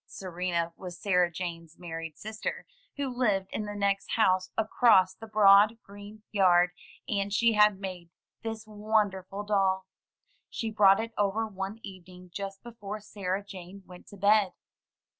Serena 0.07 0.73
was 0.77 0.99
Sarah 0.99 1.31
Jane's 1.31 1.77
married 1.77 2.17
sister, 2.17 2.65
who 2.97 3.07
lived 3.15 3.51
in 3.51 3.65
the 3.65 3.75
next 3.75 4.13
house 4.13 4.49
across 4.57 5.13
the 5.13 5.27
broad, 5.27 5.77
green 5.83 6.23
yard, 6.31 6.71
and 7.07 7.31
she 7.31 7.53
had 7.53 7.79
made 7.79 8.09
this 8.41 8.65
won 8.65 9.11
derful 9.11 9.43
doll. 9.43 9.85
She 10.49 10.71
brought 10.71 10.99
it 10.99 11.13
over 11.19 11.45
one 11.45 11.79
evening 11.83 12.31
just 12.33 12.63
before 12.63 12.99
Sarah 12.99 13.45
Jane 13.45 13.83
went 13.85 14.07
to 14.07 14.17
bed. 14.17 14.53